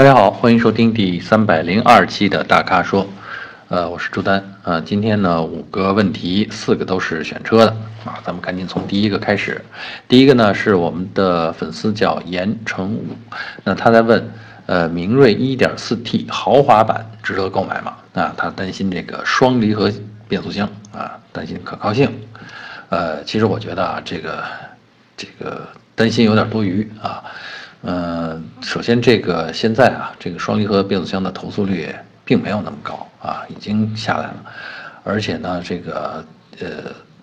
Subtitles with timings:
[0.00, 3.06] 大家好，欢迎收听第三百零二期的大咖说，
[3.68, 7.76] 呃，我是朱丹，呃，今天呢五个问题，四个都是选车的
[8.06, 9.62] 啊，咱们赶紧从第一个开始。
[10.08, 13.08] 第一个呢是我们的粉丝叫严成武，
[13.62, 14.26] 那他在问，
[14.64, 17.94] 呃，明锐 1.4T 豪华版值得购买吗？
[18.14, 19.92] 啊，他担心这个双离合
[20.26, 22.10] 变速箱啊，担心可靠性。
[22.88, 24.44] 呃，其实我觉得啊，这个
[25.14, 27.22] 这个担心有点多余啊。
[27.82, 31.88] 嗯，首先这个现在啊，这个双离合变速箱的投诉率
[32.26, 34.36] 并没有那么高啊，已经下来了，
[35.02, 36.22] 而且呢，这个
[36.60, 36.66] 呃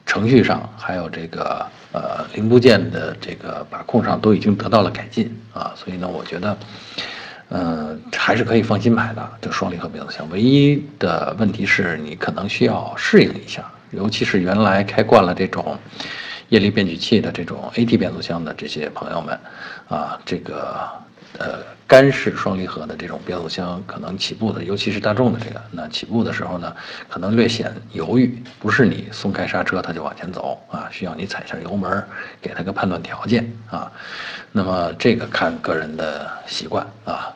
[0.03, 6.57] 程序上还有这个呃零部件的这个把控上都已经得到了改进啊，所以呢，我觉得，
[7.49, 10.27] 嗯，还是可以放心买的这双离合变速箱。
[10.31, 15.77] 唯一的问题是你可能需要适应一下，尤其是原来开惯了这种。
[16.49, 19.37] 液力变矩器的这种 AT 变速箱的这些朋友们，
[19.89, 20.89] 啊，这个
[21.37, 26.73] 呃干式双离合的这种变速箱，可能起步的，尤其是大众的这个，那起步的时候呢，
[27.09, 32.01] 可能略显犹豫，不是你松开刹车它就往前走啊，需要你踩下油门，
[32.41, 33.91] 给它个判断条件啊。
[34.53, 37.27] 那么这个看个人的习惯啊，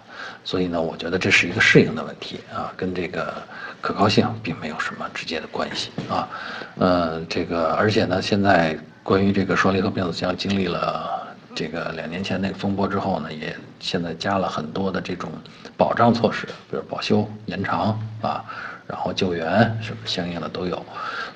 [0.46, 3.34] 所以呢，我觉得这是一个适应的问题啊，跟这个
[3.82, 6.30] 可靠性并没有什么直接的关系啊。
[6.78, 8.80] 呃，这个而且呢，现在。
[9.12, 15.30] 关于这个双离合变速箱，经历了这个两年前那个风波之后呢，也现在加了很多的这种
[15.76, 18.42] 保障措施，比如保修、延长啊，
[18.88, 20.82] 然后救援什么相应的都有，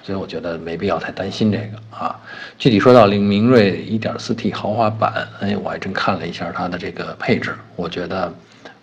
[0.01, 2.17] 所以我觉得没必要太担心这个啊。
[2.57, 8.33] 具体说到领明锐 1.4T 豪华版，哎，我还真看了一下它的这个配置，我觉得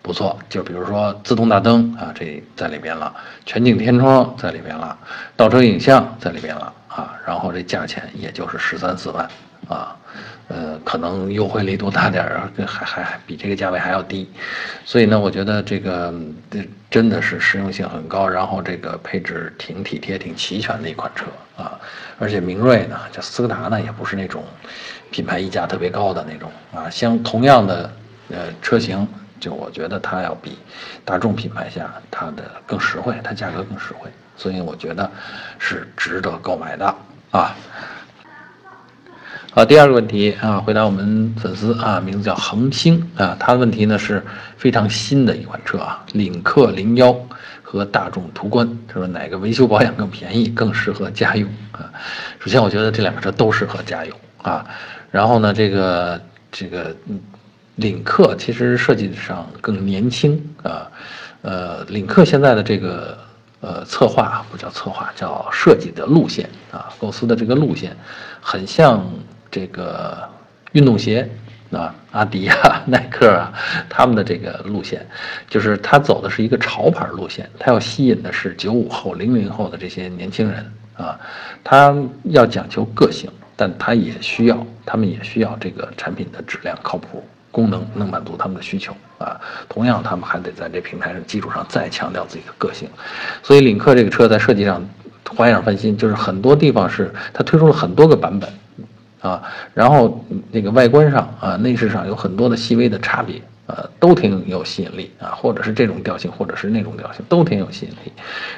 [0.02, 0.38] 不错。
[0.50, 3.10] 就比如说自动大灯啊，这在里边了；
[3.46, 4.94] 全景天窗在里边了；
[5.34, 6.70] 倒车影像在里边了。
[6.94, 9.26] 啊，然后这价钱也就是十三四万，
[9.66, 9.96] 啊，
[10.48, 14.30] 呃，可能优惠力度大点儿，还还还比这个价位还要低，
[14.84, 16.12] 所以呢，我觉得这个
[16.50, 21.24] 这真的是实用性很高，然后这个配置挺体贴、挺齐全的一款车
[21.56, 21.80] 啊，
[22.18, 24.44] 而且明锐呢，就斯柯达呢也不是那种
[25.10, 27.90] 品牌溢价特别高的那种啊，相同样的
[28.28, 29.08] 呃车型，
[29.40, 30.58] 就我觉得它要比
[31.06, 34.10] 大众品牌下它的更实惠，它价格更实惠。
[34.36, 35.10] 所以我觉得
[35.58, 36.94] 是值得购买的
[37.30, 37.54] 啊。
[39.54, 44.24] 好，第二个问题啊，回答我们粉丝啊，名字叫恒星啊，他的问题呢是
[44.56, 47.14] 非常新的一款车啊，领克零幺
[47.62, 51.92] 和大众途观，他说哪个维修保养更便宜，更适合家用啊？
[52.40, 54.66] 首先，我觉得这两个车都适合家用啊。
[55.10, 56.18] 然后呢，这个
[56.50, 56.96] 这个
[57.76, 60.88] 领克其实设计上更年轻啊，
[61.42, 63.18] 呃，领克现在的这个。
[63.62, 66.90] 呃，策划不叫策划，叫设计的路线啊。
[66.98, 67.96] 构思的这个路线，
[68.40, 69.08] 很像
[69.52, 70.28] 这个
[70.72, 71.30] 运动鞋
[71.70, 73.52] 啊，阿迪啊、 耐克啊，
[73.88, 75.06] 他们的这个路线，
[75.48, 81.16] 就是他走的是一个潮牌路线，他要吸引的是九五后、零零后的这些年轻人啊，
[81.62, 81.94] 他
[82.24, 87.24] 要讲求个性，但他也需要，他们也需要这个产品的质量靠谱。
[87.52, 92.88] 功能能满足他们的需求啊，同样他们还得在这平台上基础上再强调自己的个性，
[93.42, 94.84] 所以领克这个车在设计上
[95.36, 98.50] 花样翻新，就是很多地方是它推出了很多个版本
[99.20, 99.42] 啊，
[99.74, 108.12] 然后那个外观上啊内饰上有很多的细微的差别，呃都挺有吸引力啊，或者是这种调性，或者是那种调性都挺有吸引力，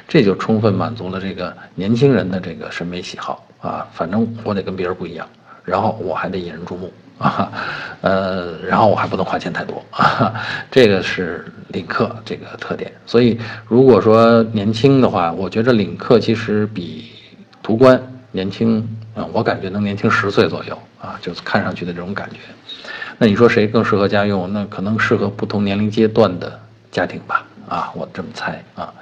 [0.07, 5.27] 这就充分满足了这个年轻人的这个审美喜好啊，反正我得跟别人不一样，
[5.65, 6.91] 然后我还得引人注目。
[7.17, 7.49] 啊，
[8.01, 10.33] 呃，然后我还不能花钱太多啊，
[10.69, 12.91] 这个是领克这个特点。
[13.05, 17.05] 所以如果说年轻的话，我觉得领克其实比
[17.63, 22.37] 途观年轻啊，我感觉能年轻十岁左右啊，就是看上去的这种感觉。
[23.17, 24.51] 那你说谁更适合家用？
[24.51, 26.59] 那可能适合不同年龄阶段的
[26.91, 27.45] 家庭吧？
[27.69, 28.93] 啊，我这么猜啊。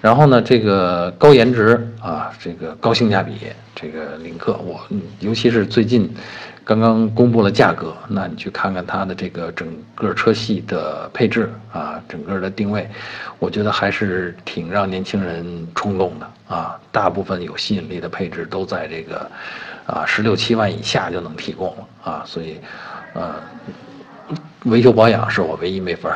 [0.00, 3.34] 然后呢，这个高颜值啊，这个高性价比，
[3.74, 4.80] 这个领克，我
[5.20, 6.10] 尤其是最近。
[6.64, 12.88] 刚刚公布了价格，那你去看看它的这个整个车系的配置啊，整个的定位，
[13.38, 16.78] 我觉得还是挺让年轻人冲动的啊。
[16.92, 19.30] 大部分有吸引力的配置都在这个
[19.86, 22.60] 啊十六七万以下就能提供了啊，所以
[23.14, 23.34] 呃，
[24.64, 26.14] 维修保养是我唯一没法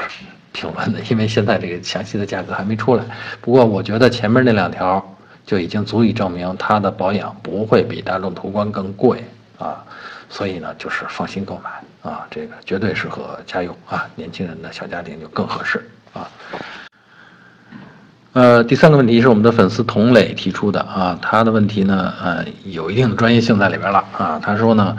[0.53, 3.05] 评论的， 因为现在这个详细的价格还没出来。
[3.41, 5.05] 不过我觉得前面那两条
[5.45, 9.25] 就已经足以证明它的保养不会比大众途观更贵
[9.59, 9.85] 啊。
[10.35, 16.29] 所以呢，就是放心购买啊，这个绝对适合家用啊，年轻人的小家庭就更合适啊。
[18.33, 24.41] 呃，第三个问题是我们的粉丝童磊提出的啊，他的问题呢，呃，有一定的专业性在里边了啊。
[24.43, 24.97] 他说呢，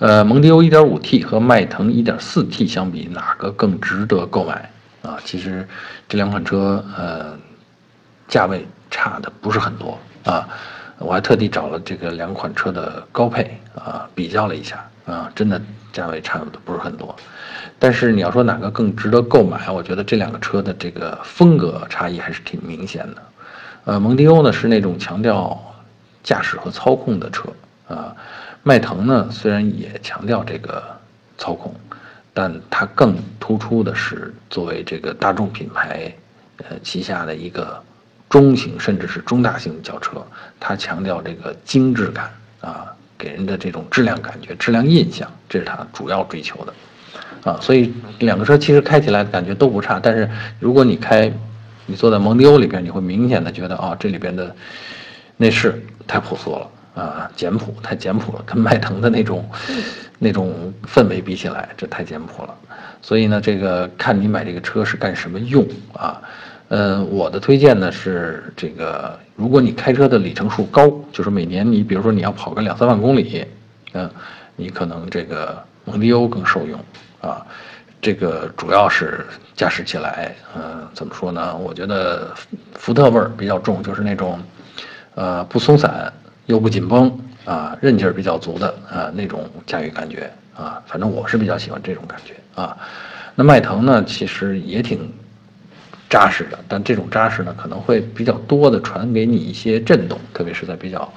[0.00, 4.68] 呃，蒙迪欧 1.5T 和迈腾 1.4T 相比，哪个更值得购买
[5.02, 5.64] 啊，其实
[6.08, 7.38] 这两款车呃
[8.26, 10.48] 价位差的不是很多啊，
[11.04, 15.60] 我还特地找了这个两款车的高配啊比较了一下啊，真的
[15.92, 17.14] 价位差的不是很多。
[17.78, 23.22] 但是你要说哪个更值得购买，我觉得这两个车的这个风格差异还是挺明显的。
[23.84, 25.60] 呃，蒙迪欧呢是那种强调
[26.22, 27.48] 驾驶和操控的车
[27.88, 28.14] 啊，
[28.62, 30.82] 迈腾呢虽然也强调这个
[31.36, 31.74] 操控，
[32.32, 36.14] 但它更突出的是作为这个大众品牌
[36.58, 37.82] 呃旗下的一个
[38.32, 40.26] 中型甚至是中大型轿车，
[40.58, 42.30] 它强调这个精致感
[42.62, 42.86] 啊，
[43.18, 46.72] 给人的这种质量感觉、质量印象，这是它主要追求的。
[47.44, 50.26] 啊，所以两个车其实开起来感觉都不差，但是
[50.58, 51.30] 如果你开，
[51.84, 54.56] 你坐在蒙迪欧里边，你会明显的觉得啊，这里边的
[55.36, 59.46] 内饰太朴素了啊，简朴，太简朴了，跟迈腾的那种
[60.18, 62.54] 那种氛围比起来，这太简朴了。
[63.02, 66.22] 所以呢，这个看你买这个车是干什么用啊？
[66.68, 73.44] 呃，我的推荐呢是这个，如果你开车的里程数高，就是每年你比如说你要跑个两三万公里，
[73.92, 74.08] 嗯，
[74.56, 76.80] 你可能这个蒙迪欧更受用。
[77.20, 77.44] 啊，
[78.00, 81.54] 这个主要是驾驶起来，嗯，怎么说呢？
[81.56, 82.32] 我觉得
[82.74, 84.40] 福特味儿比较重，就是那种，
[85.14, 86.12] 呃，不松散
[86.46, 90.82] 又不紧绷啊，韧劲儿比较足的啊那种驾驭感觉啊。
[90.86, 92.76] 反正我是比较喜欢这种感觉啊。
[93.34, 95.12] 那迈腾呢，其实也挺
[96.08, 101.12] 扎实的，但这种扎实呢，可能会比较多的传给你一些震动，特别是在比较。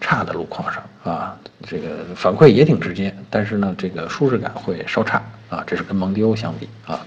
[0.00, 1.36] 差的路况上啊，
[1.66, 5.20] 这个反馈也挺直接，但是呢，这个舒适感会稍差
[5.50, 7.04] 啊，这是跟蒙迪欧相比啊，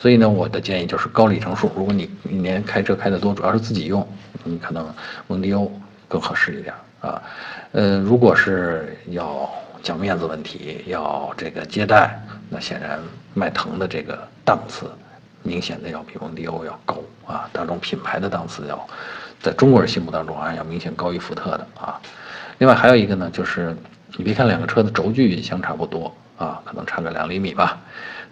[0.00, 4.04] 所以呢，我的建议就是高里程数，如果你一年开车开得多，主要是自己用，
[4.42, 4.92] 你可能
[5.28, 5.70] 蒙迪欧
[6.14, 7.20] 更合适一点啊。
[7.72, 9.50] 呃，如果是要
[9.82, 12.16] 讲面子问题，要这个接待，
[12.48, 13.00] 那显然
[13.34, 14.88] 迈腾的这个档次
[15.42, 18.88] 明显的要比蒙迪欧要高啊，大众品牌的档次要
[19.40, 22.00] 在中国人心目当中啊要明显高于福特的啊。
[22.58, 23.76] 另外还有一个呢，就是
[24.16, 27.80] 你别看两个车的轴距相差不多啊，可能差个两厘米吧，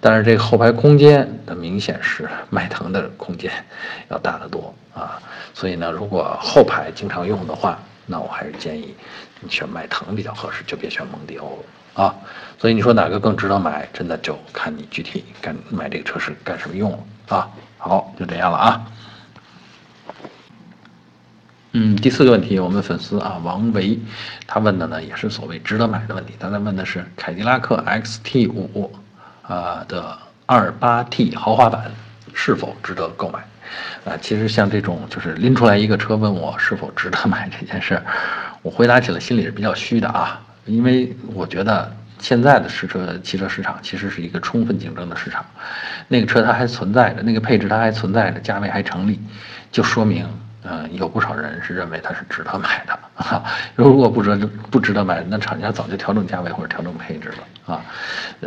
[0.05, 3.53] 但是这个后排空间的明显是迈腾的空间
[4.11, 5.23] 要大得多啊。
[5.55, 8.93] 所以呢，如果后排经常用的话，那我还是建议
[9.41, 11.47] 你选迈腾比较合适，就别选蒙迪欧
[11.95, 12.15] 了啊。
[12.59, 17.49] 所以你说哪个更值得买，真的就看你具体干买这个车是干什么用了啊。
[17.79, 18.85] 好，就这样了啊。
[21.75, 23.99] 嗯，第四个问题，我们粉丝啊，王维，
[24.49, 26.35] 他问的呢也是所谓值得买的问题。
[26.41, 28.93] 他在问的是凯迪拉克 XT 五
[29.43, 30.17] 啊的
[30.47, 31.91] 二八 T 豪华版
[32.35, 33.39] 是否值得购买？
[34.05, 38.01] 啊，其实像这种就是拎出来一个车问我是否值得买这件事，
[38.61, 45.45] 我回答起来心里是比较虚的啊，因为我觉得现在的试车汽车市场其实是一个充分竞争的市场，
[46.09, 49.19] 那个车它还存在着，那个配置它还存在着，价位还成立，
[49.71, 50.27] 就说明。
[50.65, 53.45] 嗯，有不少人是认为它是值得买的啊。
[53.75, 54.37] 如果不值
[54.71, 57.85] 不值得买，那厂家早就调整价位或者调整配置了啊。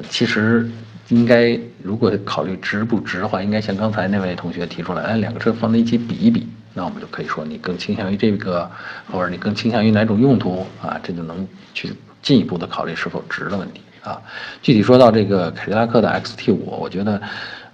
[0.10, 0.70] 其实
[1.10, 8.70] 应该，如果考虑值不值的话，应该像刚才那位同学提出来，哎，两个车放在一起比一比，那我们就可以说你更倾向于这个，
[9.12, 11.00] 或者你更倾向于哪种用途啊？
[11.04, 14.22] 这就能去进一步的考虑是否值的问题啊。
[14.62, 17.22] 具体说到这个凯迪拉克的 XT 五，我觉得。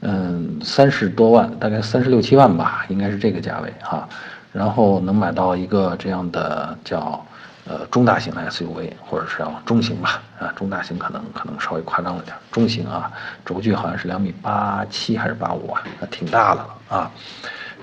[0.03, 4.09] 嗯，三十多万，大概三十六七万吧，应该是这个价位哈。
[4.51, 7.23] 然后能买到一个这样的叫
[7.67, 13.11] 呃中大型的 SUV，或者是叫中型吧，啊，中大型可能可能稍微夸张了点，中型啊，
[13.45, 17.11] 轴距好像是两米八七还是八五啊，挺大的了啊。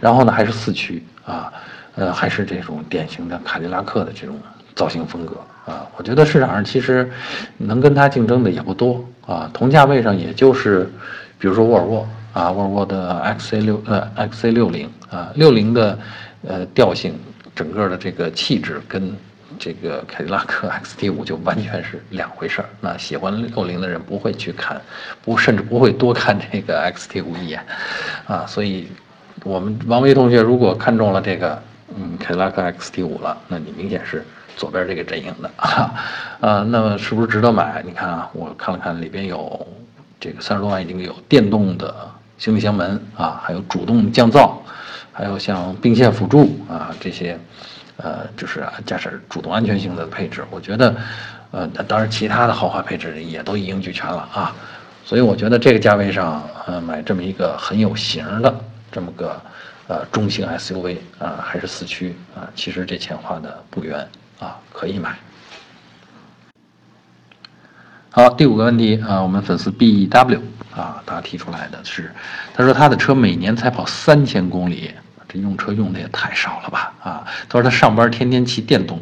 [0.00, 1.52] 然后呢，还是四驱啊，
[1.94, 4.36] 呃，还是这种典型的凯迪拉克的这种
[4.78, 5.86] 造型风格啊。
[5.98, 7.10] 我觉得市场上其实
[7.58, 10.90] 能跟它竞争的也不多啊，同价位上也就是。
[11.40, 15.96] 比如说沃尔沃啊，沃尔沃的 XC 六呃 XC 六零啊，六零的
[16.44, 17.14] 呃调性，
[17.54, 19.16] 整个的这个气质跟
[19.56, 22.68] 这个凯迪拉克 XT 五就完全是两回事儿。
[22.80, 24.82] 那喜欢六零的人不会去看，
[25.22, 27.64] 不甚至不会多看这个 XT 五一眼
[28.26, 28.44] 啊。
[28.44, 28.88] 所以，
[29.44, 31.62] 我们王威同学如果看中了这个
[31.96, 34.24] 嗯凯迪拉克 XT 五了，那你明显是
[34.58, 35.94] 左边这个阵营的啊。
[36.40, 37.82] 啊，那么是不是值得买？
[37.86, 39.66] 你看啊，我看了看里边有。
[40.20, 41.94] 这个三十多万已经有电动的
[42.38, 44.50] 行李箱门啊，还有主动降噪，
[45.12, 47.38] 还有像并线辅助啊这些，
[47.98, 50.44] 呃，就是驾驶主动安全性的配置。
[50.50, 50.96] 我觉得，
[51.52, 54.52] 呃，当然其他的豪华配置也都一应俱全了啊。
[55.04, 58.52] 所以我觉得这个价位上，呃，买这么一个很有型的
[58.90, 59.40] 这么个
[59.86, 64.04] 呃中型 SUV 啊，还是四驱啊，其实这钱花的不冤
[64.38, 65.16] 啊，可以买。
[68.10, 70.42] 好，第五个问题啊，我们粉丝 B W
[70.74, 72.12] 啊，他提出来的是，
[72.54, 74.92] 他说他的车每年才跑三千公里，
[75.28, 77.24] 这用车用的也太少了吧啊！
[77.48, 79.00] 他说他上班天天骑电动，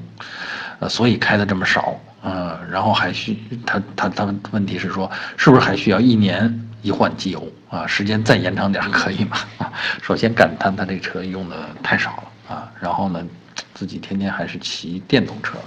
[0.81, 7.87] 呃，所以开的这么少，呃，然后还需他他他问题是说，是不是还需要一年一换机油啊？
[7.87, 9.37] 时间再延长点可以吗？
[10.03, 13.25] 首先感叹他这车用的太少了啊，然后呢，
[13.77, 15.59] 自己天天还是骑电动车，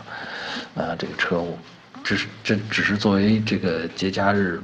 [0.75, 1.57] 呃，这个车我。
[2.01, 4.59] 只是这只是作为这个节假日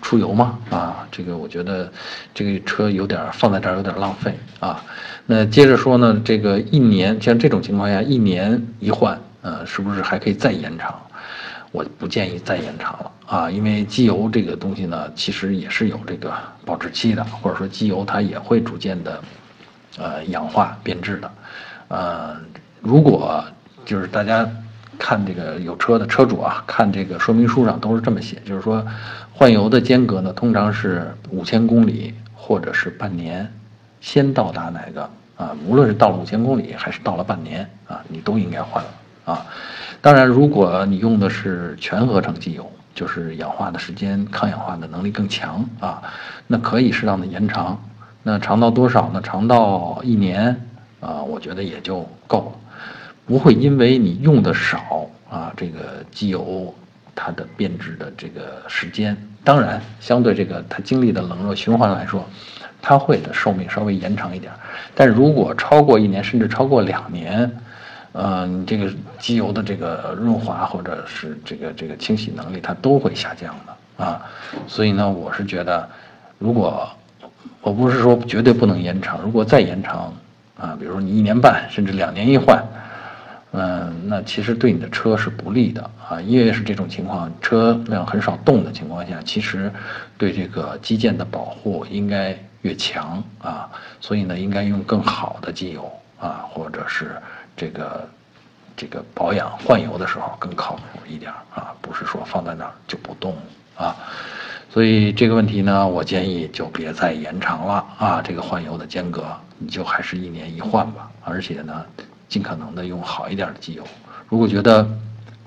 [0.00, 1.92] 出游嘛啊，这个我觉得
[2.32, 4.82] 这个车有点放在这儿有点浪费啊。
[5.26, 10.94] 那接着说呢，这个一年像这种情况下一年一换，呃，是不是还可以再延长？
[11.72, 16.32] 我不建议再延长了啊，因为机油这个东西呢，其实也是有这个
[16.64, 19.20] 保质期的，或者说机油它也会逐渐的
[19.98, 21.30] 呃氧化变质的。
[21.88, 22.36] 呃，
[22.86, 23.44] 如果
[23.84, 24.48] 就是大家。
[24.98, 28.82] 看这个有车的车主啊，看这个说明书上都是这么写，就是说，
[29.30, 33.46] 换油的间隔呢，通常是五千公里或者是半年，
[34.00, 35.02] 先到达哪个
[35.36, 35.54] 啊？
[35.66, 38.90] 无论是到了五千公里还是到了半年啊，你都应该换了
[39.26, 39.44] 啊。
[40.00, 46.02] 当然，如果你用的是全合成机油，就是氧化的时间、抗氧化的能力更强啊，
[46.46, 47.78] 那可以适当的延长。
[48.22, 49.20] 那长到多少呢？
[49.20, 50.58] 长到一年
[51.00, 52.65] 啊，我觉得也就够了。
[53.26, 56.72] 不会因为你用的少啊，这个机油
[57.14, 62.24] 它的变质的这个时间，当然相对这个它经历的冷热循环来说，
[62.80, 64.52] 它会的寿命稍微延长一点。
[64.94, 67.50] 但如果超过一年，甚至超过两年，
[68.12, 74.22] 呃，你这个机油的这个润滑或者是这个这个清洗能力，它都会下降的啊。
[74.68, 75.88] 所以呢，我是觉得，
[76.38, 76.88] 如果
[77.60, 80.14] 我不是说绝对不能延长，如果再延长
[80.56, 82.64] 啊，比如你一年半甚至两年一换。
[83.58, 89.72] 嗯，那其实对你的车是不利的啊，因为是这种情况，车辆很少动的情况下，其实
[90.18, 97.16] 对这个基建的保护应该越强啊，所以呢，应该用更好的机油啊，或者是
[97.56, 98.06] 这个
[98.76, 103.34] 这个保养换油的时候更靠谱一点啊，不是说放在那儿就不动
[103.74, 103.96] 啊，
[104.68, 109.24] 所以这个问题呢，我建议就别再延长了啊，这个换油的间隔
[109.56, 111.82] 你就还是一年一换吧，而且呢。
[112.28, 113.82] 尽可能的用好一点的机油。
[114.28, 114.88] 如果觉得，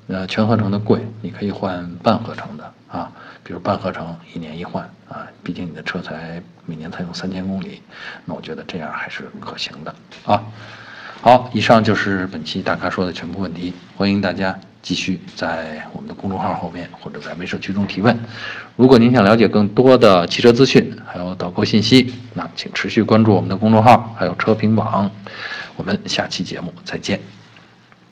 [0.08, 3.12] 呃，全合成的贵，你可以换半合成的啊，
[3.44, 7.82] 比如半合成一年一换啊，毕竟你的车才每年才用三千公里，
[8.26, 9.94] 那我觉得这样还是可行的
[10.26, 10.42] 啊。
[11.22, 18.18] 好，以上就是本期大咖说的全部问题，欢迎大家继续在我们的公众号后面或者在微社区中提问。
[18.78, 25.12] 如果您想了解更多的汽车资讯，还有导购信息，那请持续关注我们的公众号，还有车评网。
[25.80, 27.39] 我们下期节目再见。